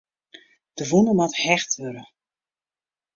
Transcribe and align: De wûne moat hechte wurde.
De 0.75 0.83
wûne 0.89 1.13
moat 1.17 1.33
hechte 1.43 1.75
wurde. 1.79 2.03